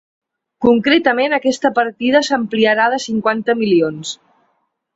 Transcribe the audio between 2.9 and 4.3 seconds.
de cinquanta milions.